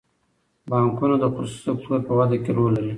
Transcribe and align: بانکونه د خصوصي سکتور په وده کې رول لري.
بانکونه 0.69 1.15
د 1.19 1.23
خصوصي 1.33 1.61
سکتور 1.67 1.99
په 2.07 2.13
وده 2.17 2.37
کې 2.43 2.51
رول 2.57 2.71
لري. 2.77 2.89